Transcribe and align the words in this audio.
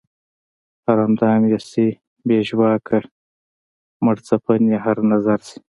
هر 0.85 0.97
اندام 1.07 1.41
ئې 1.49 1.59
شي 1.69 1.87
بې 2.27 2.37
ژواکه 2.47 2.97
مړڅپن 4.05 4.61
ئې 4.71 4.77
هر 4.85 4.97
نظر 5.11 5.39
شي 5.47 5.57